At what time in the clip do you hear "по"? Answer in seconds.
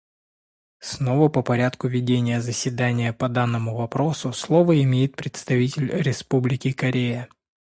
1.29-1.43, 3.13-3.29